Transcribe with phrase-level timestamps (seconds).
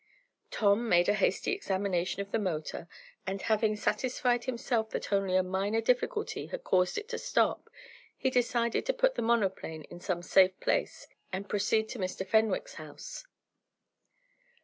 [0.49, 2.87] Tom made a hasty examination of the motor,
[3.27, 7.69] and, having satisfied himself that only a minor difficulty had caused it to stop,
[8.17, 12.25] he decided to put the monoplane in some safe place, and proceed to Mr.
[12.25, 13.27] Fenwick's house.